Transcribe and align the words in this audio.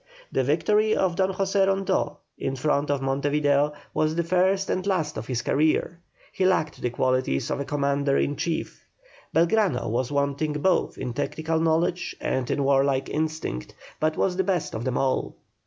The 0.31 0.43
victory 0.43 0.95
of 0.95 1.15
Don 1.15 1.31
José 1.33 1.67
Rondeau, 1.67 2.17
in 2.35 2.55
front 2.55 2.89
of 2.89 3.03
Monte 3.03 3.29
Video, 3.29 3.71
was 3.93 4.15
the 4.15 4.23
first 4.23 4.67
and 4.71 4.87
last 4.87 5.15
of 5.15 5.27
his 5.27 5.43
career; 5.43 5.99
he 6.33 6.43
lacked 6.43 6.81
the 6.81 6.89
qualities 6.89 7.51
of 7.51 7.59
a 7.59 7.65
commander 7.65 8.17
in 8.17 8.35
chief. 8.35 8.83
Belgrano 9.31 9.87
was 9.91 10.11
wanting 10.11 10.53
both 10.53 10.97
in 10.97 11.13
technical 11.13 11.59
knowledge 11.59 12.15
and 12.19 12.49
in 12.49 12.63
warlike 12.63 13.09
instinct, 13.09 13.75
but 13.99 14.17
was 14.17 14.37
the 14.37 14.43
best 14.43 14.73
of 14.73 14.85
them 14.85 14.97
all. 14.97 15.35